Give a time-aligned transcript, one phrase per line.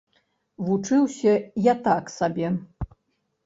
[0.69, 1.33] Вучыўся
[1.71, 2.47] я так сабе.